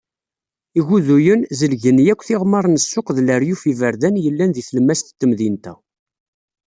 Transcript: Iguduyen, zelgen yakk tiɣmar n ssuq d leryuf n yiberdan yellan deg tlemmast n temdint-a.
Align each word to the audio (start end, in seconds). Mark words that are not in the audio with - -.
Iguduyen, 0.79 1.41
zelgen 1.59 1.97
yakk 2.05 2.21
tiɣmar 2.27 2.65
n 2.69 2.75
ssuq 2.83 3.07
d 3.15 3.17
leryuf 3.21 3.61
n 3.65 3.67
yiberdan 3.69 4.15
yellan 4.23 4.51
deg 4.53 4.65
tlemmast 4.67 5.07
n 5.11 5.15
temdint-a. 5.19 5.73